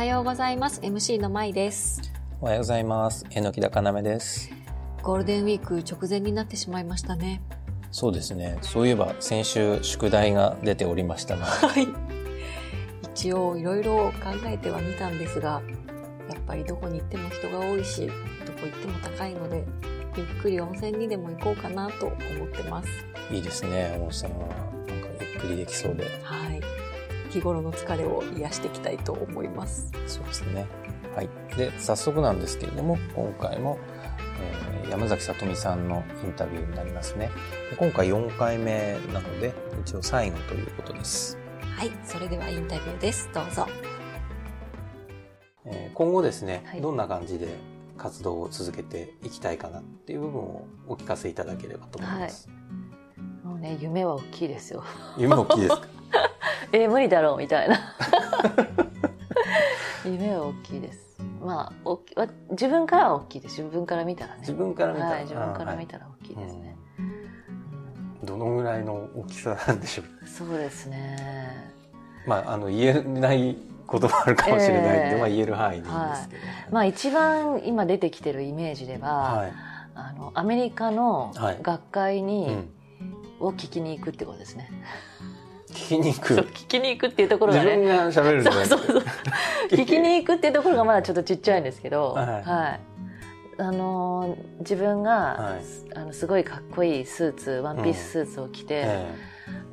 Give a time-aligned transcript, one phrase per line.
[0.00, 0.80] はようございます。
[0.80, 2.00] MC のまいです。
[2.40, 3.26] おはようございます。
[3.32, 4.50] えのきだかなめです。
[5.02, 7.42] ゴールデンウィーク直前になってしまいましたね。
[7.90, 8.56] そうですね。
[8.62, 11.86] そういえば先週宿題が出ておりましたが、 はい。
[13.12, 15.60] 一応いろいろ考えてはみたんですが、
[16.30, 18.12] やっぱりどこに行っても人が多いし、ど
[18.54, 19.66] こ行っても高いので、
[20.16, 22.14] ゆっくり温泉にでも行こうかなと思
[22.46, 22.88] ってます。
[23.30, 23.98] いいですね。
[24.00, 26.04] 温泉はなんかゆっくりできそうで。
[26.22, 26.59] はい。
[27.30, 29.90] 日頃の疲れを癒していきたいと思います。
[30.06, 30.66] そうですね。
[31.14, 31.28] はい。
[31.56, 33.78] で、早速なんですけれども、今回も、
[34.40, 37.30] えー山崎さとみさんのインタビューになりますね。
[37.70, 41.38] で今回4回目なので、一応最後ということです。
[41.76, 41.92] はい。
[42.04, 43.30] それではインタビューです。
[43.32, 43.68] どうぞ。
[45.64, 47.48] えー今後ですね、はいどんな感じで
[47.96, 52.48] 活動を続けていきたいかなっていう部分をお聞かせいただければと思います。
[53.44, 54.82] もうね、夢は大きいですよ。
[55.18, 55.82] 夢大きいですか？
[56.72, 57.78] えー無理だろうみたいな。
[60.04, 61.18] 夢は大きいです。
[61.42, 62.00] まあ、お
[62.50, 63.60] 自分からは大きいです。
[63.62, 64.40] 自分から見たらね。
[64.40, 66.76] 自分から見たら、はい、自分から見あたら大きいですね。
[66.98, 67.20] ーはい
[68.22, 71.16] どのぐらいの大きさなんでしょううんそうですね。
[72.26, 73.56] まあ、あの、言えない
[73.86, 76.42] こともあるかもしれないんで、ええまあ言える範囲でいいんですけど。
[76.70, 79.52] まあ一番今出てきてるイメージでは、はい。
[79.94, 82.68] あの、アメリカのはい学会うに、ん。
[83.40, 84.70] を聞きに行くってことですね。
[85.72, 86.34] 聞きに行く。
[86.34, 87.78] 聞きに行くっていうところ自がね。
[87.78, 89.02] 分が喋るそうそうそう。
[89.70, 92.42] 聞きに行くっていうところがまだちょっとちっちゃいんですけど、はい。
[92.42, 92.80] はい。
[93.58, 95.98] あのー自分が、はい。
[95.98, 99.14] あのすごいかっこいいスーツワンピーススーツを着て、え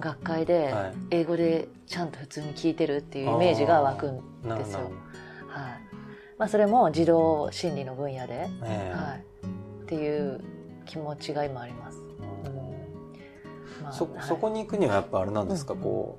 [0.00, 0.94] 学会ではい。
[1.10, 4.90] 英語でちゃんと普通に聞いてるっていうイメージが湧くんですよ。
[5.48, 5.84] はい。
[6.36, 8.92] まあ、それも児童心理の分野で、ええ。
[8.92, 9.24] はい、
[9.84, 10.40] っていう
[10.84, 12.03] 気持ちが今あります。
[13.84, 14.22] まあそ、はい。
[14.22, 15.80] そこに行くにはやっぱあれなんですか、うん。
[15.80, 16.18] こ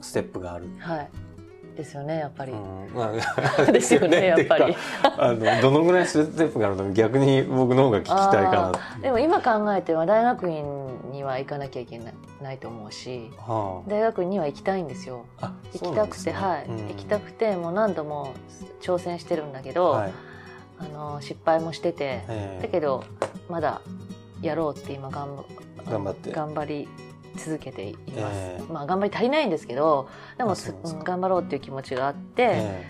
[0.00, 0.66] う、ステップがある。
[0.78, 1.08] はい。
[1.76, 2.90] ですよねやっぱり、うん。
[2.94, 3.12] ま
[3.58, 4.76] あ ですよねやっぱり。
[5.02, 6.84] あの、どのぐらいステップがあるの？
[6.84, 13.30] か逆に僕の方が聞きたいかなでも今考えては大学院には行かなきゃいけないないと思うし。
[13.38, 15.24] は大学院には行きたいんですよ。
[15.40, 18.32] あ、あ行きたくて、はい、行きたくてもう何度も
[18.82, 20.12] 挑戦してるんだけど、はい。
[20.80, 22.62] あの失敗もしてて、ええ。
[22.62, 23.04] だけど
[23.48, 23.80] まだ
[24.42, 25.44] やろうって今頑張
[25.90, 26.32] 頑張って。
[26.32, 26.88] 頑張り
[27.36, 28.72] 続けています、ええ。
[28.72, 30.54] まあ頑張り足りないんですけどでも
[31.04, 32.86] 頑張ろうっていう気持ちがあって、え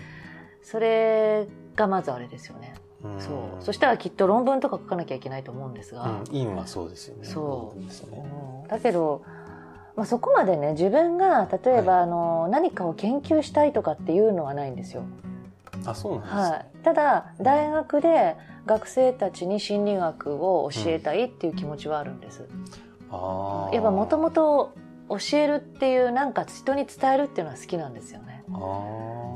[0.63, 2.73] それがまずあれですよね、
[3.19, 3.63] そう。
[3.63, 7.25] そしたらきっと論文とか書かなきゃいけないと思うんですが、うん、院はそうですよね。
[7.25, 7.79] そう。
[7.79, 7.87] ね。
[8.63, 9.23] うんだけど、
[9.95, 12.03] まあ、そこまでね自分が例えば、はい。
[12.03, 15.03] あの何かを研究したいとかっていうのはないんですよ。
[15.85, 16.41] あ、そうなんですね。
[16.41, 22.47] はい、ただ大学で学生たちに心理学を教えたいっていう気持ちはあるんです。
[23.09, 23.75] ああ。
[23.75, 24.73] やっぱもともと
[25.09, 28.43] 教えるっていうなんか人に伝えるっていうのは好きなんですよね。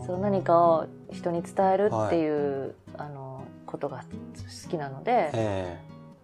[0.05, 4.03] そう何かを人に伝えるっていう、あのことが
[4.63, 5.79] 好きなのでえ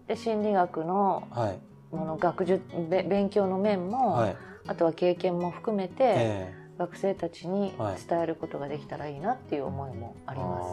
[0.06, 1.58] で心理学のえはい。
[1.94, 4.36] もの学術べ勉強の面も、はい。
[4.66, 6.54] あとは経験も含めて、え
[6.86, 7.96] 学生たちにはい。
[8.08, 10.66] 伝えることができたらいいなっていう思いもあります。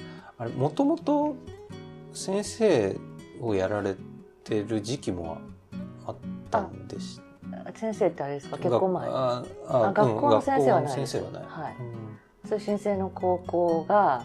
[0.00, 1.34] えあれ、もともと
[2.12, 2.96] 先生
[3.40, 3.94] をやられ
[4.44, 5.38] てる時期も
[6.06, 6.16] あっ
[6.50, 8.56] たんでしうん先生ってあれですか？
[8.58, 9.08] 結婚前？
[9.08, 11.44] あああ学校の先生はない学校の先生はない。
[11.46, 11.76] はい。
[12.44, 12.48] うん。
[12.48, 14.24] 通信制の高校が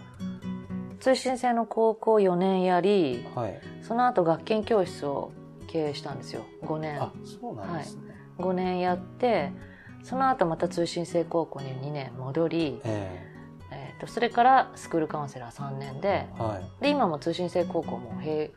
[0.99, 3.59] 通信制の高校4年やりはい。
[3.81, 5.31] その後学研教室を
[5.67, 6.43] 経営したんですよ。
[6.63, 7.01] 5年。
[7.01, 8.01] あ、そうなんですね。
[8.39, 9.51] 5年やって
[10.07, 13.27] その後また通信制高校に2年戻り、え
[13.71, 13.93] え。
[13.97, 16.83] ー、とそれからスクールカウンセラー3年でえはい。
[16.83, 18.51] で今も通信制高校もへ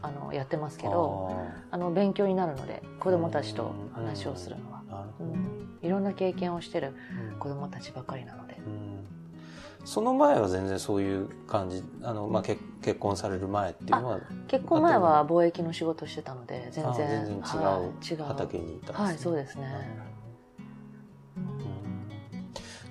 [0.00, 1.36] あのやってますけど
[1.72, 4.82] あの勉強になるので子どもたちと話をするのは。
[5.18, 6.94] うん、いろんな経験をしてる
[7.32, 8.58] うん子どもたちばかりなので。
[8.64, 9.04] うん。
[9.84, 18.22] その前は全然そういう感じあの、まあ、結結婚される前っていうのは結婚前は貿易の仕事してたので全あ然全然違うはい違う。
[18.22, 19.66] 畑にいたんです、はいそうですね。
[20.06, 20.21] うん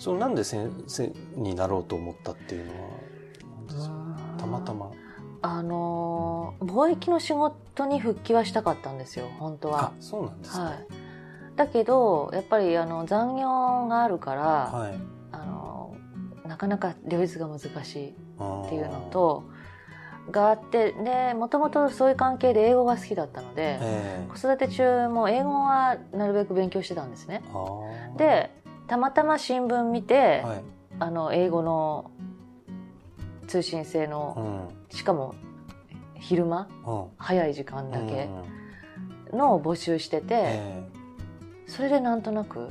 [0.01, 4.91] そのなんで先生になろうと思ったっていうのはたまたま。
[5.43, 10.63] あのー貿易の仕事に復帰はしたかったんですよ本当あはそうなんですか。
[10.63, 10.87] はい。
[11.55, 14.99] だけどやっぱりあの残業があるから、はい。
[15.31, 15.95] あの
[16.47, 18.13] なかなか両立が難しいっ
[18.65, 19.43] っていうのと
[20.31, 27.43] があってでもともとそういう関係で英語が好きだったので、え子育て中も英語はなるべく勉強してたんですね。
[28.17, 28.49] で
[28.91, 30.63] たまたま新聞見て、はい。
[30.99, 32.11] あの英語の
[33.47, 34.93] 通信制うの、ん。
[34.93, 35.33] しかも
[36.19, 37.05] 昼間うん。
[37.17, 38.27] 早い時間だけ
[39.31, 40.83] うんのを募集してて、え
[41.67, 42.67] それでなんとなく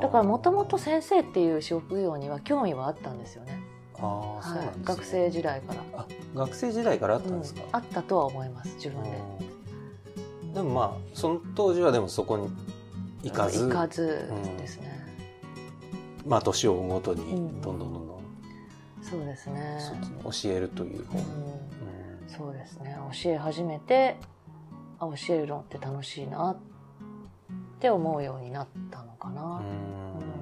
[0.00, 3.60] だからもともと先生っていう職業には興味はあったんですよね。
[3.98, 5.80] ああ、そうなんです、ね、学生時代から。
[5.98, 9.10] あ、学生時代からあったんですか、うん、あったとは思います、自分で。
[10.54, 12.48] でもまあ、その当時はでもそこに
[13.24, 13.66] 行かず。
[13.66, 14.93] 行かずですね。
[16.24, 17.24] うん、まあ、年を追うごとに、
[17.60, 18.22] どんどんどんどん、
[19.02, 19.78] そうですね。
[20.24, 21.04] 教えるという。
[21.06, 21.24] 方、うん、
[22.28, 22.96] そうですね。
[23.22, 24.16] 教え始めて、
[24.98, 26.56] あ、教えるのって楽しいなっ
[27.80, 29.60] て思うようになったのかな。
[29.60, 30.34] うん。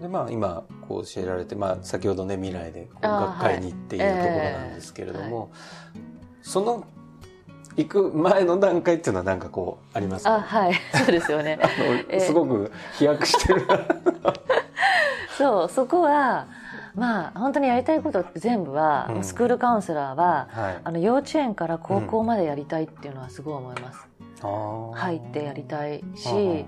[0.00, 5.50] でまあ今こう教えられて、まあ、先ほどね未来で学会にっていうところなんですけれども、
[6.42, 6.84] その
[7.76, 10.36] 行く前の段階っていうのは何かこうありますか？
[10.36, 10.74] あはい。
[10.94, 11.58] そうですよね。
[12.20, 13.62] すごく飛躍してる。
[15.36, 16.46] そうそこは
[16.94, 24.08] まあ本当にやりたいこと全部は、うん、スクールカウンセラーは、はい、あの幼稚園から高校までやりたいっていうのはすごい思います、
[24.44, 26.66] うん、入ってやりたいし、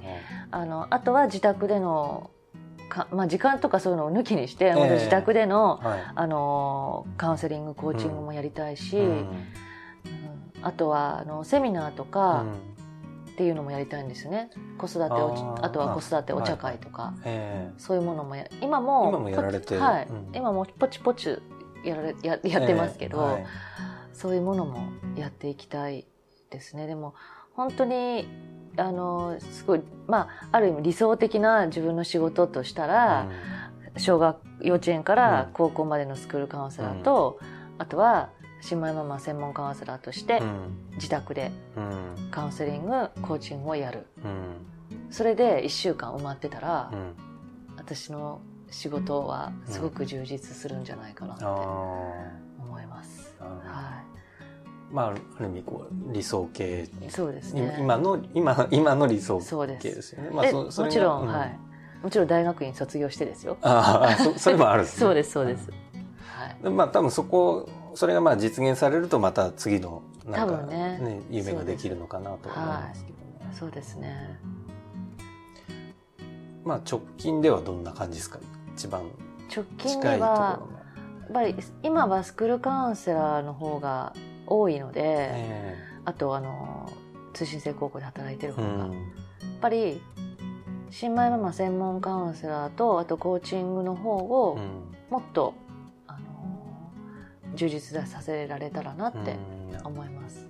[0.50, 2.30] あのあとは自宅での
[2.88, 9.26] かまあ、時間とかそういうのを抜きにして、えー、自宅でのはい、あのカウンセリングコーチングもやりたいし、うん、
[10.66, 12.44] あとはあのセミナーとか、
[13.30, 14.50] っていうのもやりたいんですね。
[14.78, 17.14] 子育ておあとは子育てお茶会とか、
[17.78, 21.38] そういうものもや今も今もやられてはい、うん、今もポチポチ
[21.84, 23.38] やられや やってますけど、
[24.12, 26.04] そういうものもやっていきたい
[26.50, 26.88] ですね。
[26.88, 27.14] でも
[27.54, 28.26] 本当に
[28.76, 33.28] あのすごいまあある意味理想的な自分の仕事としたら、
[33.94, 37.44] うん、小学幼稚園から高校までのスクールカウンセラーと、う
[37.78, 38.30] ん、あとは
[38.66, 40.42] 新米ママ専門カウンセラーとして
[40.94, 41.52] 自宅で
[42.32, 44.56] カウンセリングコーチングをやる、うん、
[45.08, 46.90] それで1週間埋まってたら、
[47.76, 53.36] 私の仕事はすごく充実するんじゃないかなって思います。
[53.38, 53.46] は
[54.90, 54.92] い。
[54.92, 57.76] まあ、ある意味こう理想系そうですね。
[57.78, 60.30] 今の今今の理想系ですよね。
[60.32, 61.58] まあ、そそもちろん、うん、はい。
[62.02, 63.58] もちろん大学院卒業してですよ。
[63.62, 65.70] ああ、そそれもあるんです、 ね、そうですそうです。
[65.70, 66.70] はい。
[66.72, 71.20] まあ多分そこそれがまあ実現されるとまた次のなんかねね。
[71.30, 73.24] 夢ができるのかなと思いますけどね。
[73.46, 74.38] はい、そうですね。
[76.64, 78.38] まあ直近ではどんな感じですか？
[78.74, 79.02] 一番
[79.54, 80.60] 直近では
[81.22, 84.12] やっぱり今はスクールカウンセラーの方が
[84.46, 85.76] 多いので、え。
[86.04, 86.92] ー、あとあの
[87.32, 89.02] 通信制高校で働いてる方が、うん、やっ
[89.60, 90.00] ぱり
[90.90, 94.58] 新米ママ専門カウンセラーとあとコーチングの方を
[95.10, 95.65] もっと、うん、
[97.56, 99.36] 充実させられたらなって
[99.84, 100.46] 思います。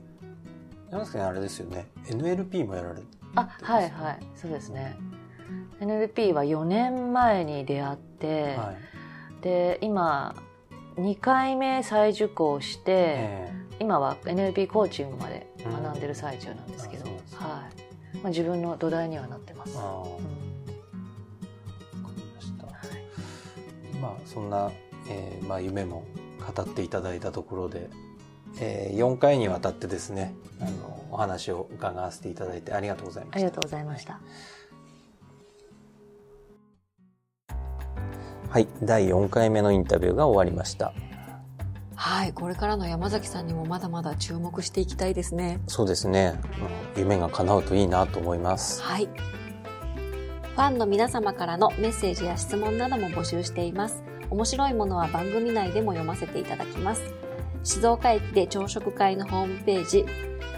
[0.91, 1.87] 山崎さんあれですよね。
[2.07, 4.19] NLP もやられて、あはいはい。
[4.35, 4.97] そうですね。
[5.81, 8.75] NLP は4年前に出会って、は
[9.41, 10.35] い、で今
[10.97, 17.69] 2回目再受講して、えー今は NLP コーチングまで学んでる最中なんですけど、うん、は
[18.15, 18.17] い。
[18.17, 19.77] まあ、自分の土台にはなってます。
[24.01, 24.71] まあそんな、
[25.09, 26.05] えーまあ、夢も
[26.53, 27.91] 語っていただいたところで、
[28.61, 33.37] えー、4回にわたってですねあのお話を伺わせていただいてありがとうございました。
[33.37, 34.21] ありがとうございました。
[38.49, 40.95] はい、第4回目のインタビューが終わりました。
[41.95, 45.61] はい、これからの山崎さんにもまだまだ注目していきたいですね。
[45.67, 46.41] そうですね。
[46.97, 48.83] 夢が叶うといいなと思います。
[48.83, 49.07] はい。
[49.07, 54.03] ファンの皆様からのメッセージや質問なども募集しています。
[54.31, 57.03] 面白いものは番組内でも読ませていただきます。
[57.63, 60.07] 静岡駅で朝食会のホームページ、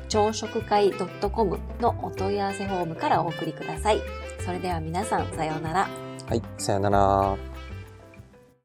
[0.08, 4.00] 朝食会 .com のお問い合わせフォームからお送りください。
[4.44, 5.88] それでは皆さん、さようなら。
[6.26, 7.47] はい、さようなら。